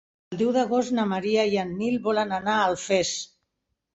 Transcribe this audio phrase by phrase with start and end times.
[0.33, 3.15] El deu d'agost na Maria i en Nil volen anar a Alfés.